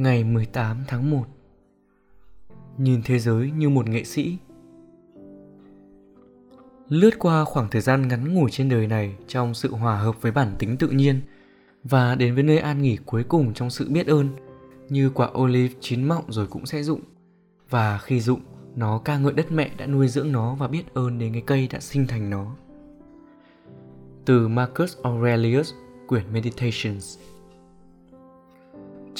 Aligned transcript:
Ngày 0.00 0.24
18 0.24 0.84
tháng 0.86 1.10
1 1.10 1.24
Nhìn 2.78 3.02
thế 3.04 3.18
giới 3.18 3.50
như 3.50 3.68
một 3.68 3.88
nghệ 3.88 4.04
sĩ. 4.04 4.36
Lướt 6.88 7.10
qua 7.18 7.44
khoảng 7.44 7.68
thời 7.70 7.80
gian 7.80 8.08
ngắn 8.08 8.34
ngủi 8.34 8.50
trên 8.50 8.68
đời 8.68 8.86
này 8.86 9.16
trong 9.28 9.54
sự 9.54 9.74
hòa 9.74 9.96
hợp 9.96 10.22
với 10.22 10.32
bản 10.32 10.54
tính 10.58 10.76
tự 10.76 10.88
nhiên 10.88 11.20
và 11.84 12.14
đến 12.14 12.34
với 12.34 12.42
nơi 12.42 12.58
an 12.58 12.82
nghỉ 12.82 12.96
cuối 13.06 13.24
cùng 13.24 13.54
trong 13.54 13.70
sự 13.70 13.90
biết 13.90 14.06
ơn, 14.06 14.28
như 14.88 15.10
quả 15.10 15.28
olive 15.38 15.74
chín 15.80 16.04
mọng 16.04 16.24
rồi 16.28 16.46
cũng 16.46 16.66
sẽ 16.66 16.82
rụng. 16.82 17.00
Và 17.70 17.98
khi 17.98 18.20
rụng, 18.20 18.40
nó 18.76 18.98
ca 18.98 19.18
ngợi 19.18 19.32
đất 19.32 19.52
mẹ 19.52 19.70
đã 19.76 19.86
nuôi 19.86 20.08
dưỡng 20.08 20.32
nó 20.32 20.54
và 20.54 20.68
biết 20.68 20.94
ơn 20.94 21.18
đến 21.18 21.32
cái 21.32 21.42
cây 21.46 21.68
đã 21.72 21.80
sinh 21.80 22.06
thành 22.06 22.30
nó. 22.30 22.56
Từ 24.24 24.48
Marcus 24.48 24.96
Aurelius, 25.02 25.72
quyển 26.06 26.32
Meditations 26.32 27.18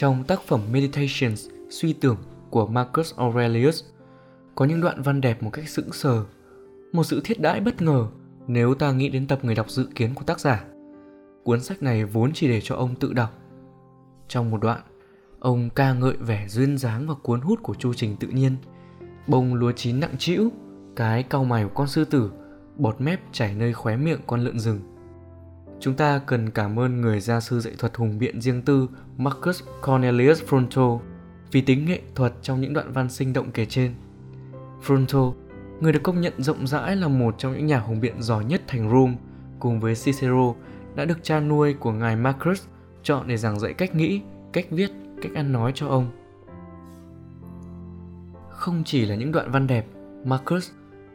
trong 0.00 0.24
tác 0.24 0.42
phẩm 0.42 0.60
Meditations, 0.72 1.48
suy 1.70 1.92
tưởng 1.92 2.16
của 2.50 2.66
Marcus 2.66 3.14
Aurelius, 3.16 3.84
có 4.54 4.64
những 4.64 4.80
đoạn 4.80 5.02
văn 5.02 5.20
đẹp 5.20 5.42
một 5.42 5.50
cách 5.50 5.68
sững 5.68 5.92
sờ, 5.92 6.24
một 6.92 7.04
sự 7.04 7.20
thiết 7.24 7.40
đãi 7.40 7.60
bất 7.60 7.82
ngờ 7.82 8.06
nếu 8.46 8.74
ta 8.74 8.92
nghĩ 8.92 9.08
đến 9.08 9.26
tập 9.26 9.38
người 9.42 9.54
đọc 9.54 9.70
dự 9.70 9.88
kiến 9.94 10.14
của 10.14 10.24
tác 10.24 10.40
giả. 10.40 10.64
Cuốn 11.44 11.60
sách 11.60 11.82
này 11.82 12.04
vốn 12.04 12.30
chỉ 12.34 12.48
để 12.48 12.60
cho 12.60 12.74
ông 12.76 12.94
tự 12.94 13.12
đọc. 13.12 13.30
Trong 14.28 14.50
một 14.50 14.60
đoạn, 14.60 14.80
ông 15.38 15.70
ca 15.70 15.92
ngợi 15.92 16.16
vẻ 16.16 16.48
duyên 16.48 16.78
dáng 16.78 17.08
và 17.08 17.14
cuốn 17.22 17.40
hút 17.40 17.62
của 17.62 17.74
chu 17.74 17.94
trình 17.94 18.16
tự 18.16 18.28
nhiên, 18.28 18.56
bông 19.26 19.54
lúa 19.54 19.72
chín 19.72 20.00
nặng 20.00 20.14
trĩu, 20.18 20.50
cái 20.96 21.22
cau 21.22 21.44
mày 21.44 21.64
của 21.64 21.74
con 21.74 21.88
sư 21.88 22.04
tử, 22.04 22.30
bọt 22.76 23.00
mép 23.00 23.20
chảy 23.32 23.54
nơi 23.54 23.72
khóe 23.72 23.96
miệng 23.96 24.20
con 24.26 24.40
lợn 24.40 24.58
rừng 24.58 24.80
chúng 25.80 25.94
ta 25.94 26.20
cần 26.26 26.50
cảm 26.50 26.78
ơn 26.78 27.00
người 27.00 27.20
gia 27.20 27.40
sư 27.40 27.60
dạy 27.60 27.74
thuật 27.78 27.96
hùng 27.96 28.18
biện 28.18 28.40
riêng 28.40 28.62
tư 28.62 28.88
Marcus 29.16 29.62
Cornelius 29.82 30.42
Fronto 30.42 30.98
vì 31.52 31.60
tính 31.60 31.84
nghệ 31.84 32.00
thuật 32.14 32.32
trong 32.42 32.60
những 32.60 32.72
đoạn 32.72 32.92
văn 32.92 33.08
sinh 33.08 33.32
động 33.32 33.50
kể 33.50 33.66
trên. 33.66 33.94
Fronto, 34.86 35.32
người 35.80 35.92
được 35.92 36.02
công 36.02 36.20
nhận 36.20 36.42
rộng 36.42 36.66
rãi 36.66 36.96
là 36.96 37.08
một 37.08 37.34
trong 37.38 37.52
những 37.52 37.66
nhà 37.66 37.78
hùng 37.78 38.00
biện 38.00 38.22
giỏi 38.22 38.44
nhất 38.44 38.62
thành 38.66 38.90
Rome, 38.90 39.16
cùng 39.58 39.80
với 39.80 39.94
Cicero, 39.94 40.54
đã 40.94 41.04
được 41.04 41.18
cha 41.22 41.40
nuôi 41.40 41.74
của 41.74 41.92
ngài 41.92 42.16
Marcus 42.16 42.64
chọn 43.02 43.28
để 43.28 43.36
giảng 43.36 43.60
dạy 43.60 43.72
cách 43.72 43.94
nghĩ, 43.94 44.20
cách 44.52 44.66
viết, 44.70 44.90
cách 45.22 45.32
ăn 45.34 45.52
nói 45.52 45.72
cho 45.74 45.88
ông. 45.88 46.10
Không 48.50 48.82
chỉ 48.86 49.06
là 49.06 49.14
những 49.14 49.32
đoạn 49.32 49.50
văn 49.50 49.66
đẹp, 49.66 49.86
Marcus 50.24 50.70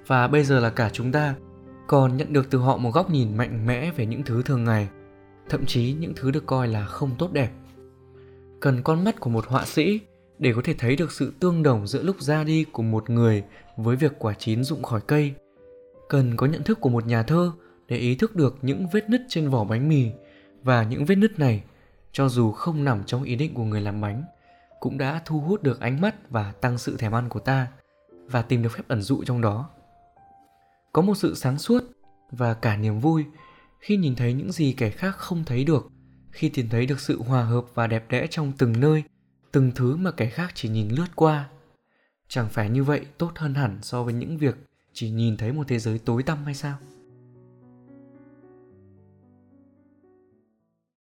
và 0.07 0.27
bây 0.27 0.43
giờ 0.43 0.59
là 0.59 0.69
cả 0.69 0.89
chúng 0.93 1.11
ta 1.11 1.35
còn 1.87 2.17
nhận 2.17 2.33
được 2.33 2.49
từ 2.49 2.57
họ 2.57 2.77
một 2.77 2.91
góc 2.93 3.09
nhìn 3.09 3.37
mạnh 3.37 3.65
mẽ 3.65 3.91
về 3.91 4.05
những 4.05 4.23
thứ 4.23 4.43
thường 4.43 4.63
ngày, 4.63 4.89
thậm 5.49 5.65
chí 5.65 5.95
những 5.99 6.13
thứ 6.15 6.31
được 6.31 6.45
coi 6.45 6.67
là 6.67 6.85
không 6.85 7.11
tốt 7.19 7.33
đẹp. 7.33 7.49
Cần 8.59 8.83
con 8.83 9.03
mắt 9.03 9.19
của 9.19 9.29
một 9.29 9.45
họa 9.47 9.65
sĩ 9.65 9.99
để 10.39 10.53
có 10.53 10.61
thể 10.63 10.73
thấy 10.73 10.95
được 10.95 11.11
sự 11.11 11.33
tương 11.39 11.63
đồng 11.63 11.87
giữa 11.87 12.03
lúc 12.03 12.21
ra 12.21 12.43
đi 12.43 12.65
của 12.71 12.83
một 12.83 13.09
người 13.09 13.43
với 13.77 13.95
việc 13.95 14.13
quả 14.19 14.33
chín 14.33 14.63
rụng 14.63 14.83
khỏi 14.83 15.01
cây. 15.07 15.33
Cần 16.09 16.35
có 16.35 16.47
nhận 16.47 16.63
thức 16.63 16.81
của 16.81 16.89
một 16.89 17.05
nhà 17.05 17.23
thơ 17.23 17.51
để 17.87 17.97
ý 17.97 18.15
thức 18.15 18.35
được 18.35 18.57
những 18.61 18.87
vết 18.91 19.09
nứt 19.09 19.21
trên 19.29 19.49
vỏ 19.49 19.63
bánh 19.63 19.89
mì 19.89 20.11
và 20.63 20.83
những 20.83 21.05
vết 21.05 21.15
nứt 21.15 21.39
này, 21.39 21.63
cho 22.11 22.29
dù 22.29 22.51
không 22.51 22.83
nằm 22.83 23.03
trong 23.03 23.23
ý 23.23 23.35
định 23.35 23.53
của 23.53 23.63
người 23.63 23.81
làm 23.81 24.01
bánh, 24.01 24.23
cũng 24.79 24.97
đã 24.97 25.21
thu 25.25 25.39
hút 25.39 25.63
được 25.63 25.79
ánh 25.79 26.01
mắt 26.01 26.29
và 26.29 26.51
tăng 26.51 26.77
sự 26.77 26.97
thèm 26.97 27.15
ăn 27.15 27.29
của 27.29 27.39
ta 27.39 27.67
và 28.25 28.41
tìm 28.41 28.63
được 28.63 28.69
phép 28.69 28.83
ẩn 28.87 29.01
dụ 29.01 29.23
trong 29.23 29.41
đó 29.41 29.69
có 30.95 31.01
một 31.01 31.15
sự 31.15 31.35
sáng 31.35 31.59
suốt 31.59 31.83
và 32.31 32.53
cả 32.53 32.77
niềm 32.77 32.99
vui 32.99 33.25
khi 33.79 33.97
nhìn 33.97 34.15
thấy 34.15 34.33
những 34.33 34.51
gì 34.51 34.73
kẻ 34.73 34.89
khác 34.89 35.15
không 35.17 35.43
thấy 35.43 35.63
được, 35.63 35.87
khi 36.31 36.49
tìm 36.49 36.69
thấy 36.69 36.85
được 36.85 36.99
sự 36.99 37.21
hòa 37.21 37.43
hợp 37.43 37.65
và 37.73 37.87
đẹp 37.87 38.05
đẽ 38.09 38.27
trong 38.29 38.51
từng 38.57 38.79
nơi, 38.79 39.03
từng 39.51 39.71
thứ 39.75 39.95
mà 39.95 40.11
kẻ 40.11 40.29
khác 40.29 40.51
chỉ 40.53 40.69
nhìn 40.69 40.89
lướt 40.89 41.05
qua. 41.15 41.49
Chẳng 42.27 42.49
phải 42.49 42.69
như 42.69 42.83
vậy 42.83 43.05
tốt 43.17 43.31
hơn 43.35 43.53
hẳn 43.53 43.79
so 43.81 44.03
với 44.03 44.13
những 44.13 44.37
việc 44.37 44.55
chỉ 44.93 45.09
nhìn 45.09 45.37
thấy 45.37 45.51
một 45.51 45.67
thế 45.67 45.79
giới 45.79 45.99
tối 45.99 46.23
tăm 46.23 46.45
hay 46.45 46.53
sao? 46.53 46.77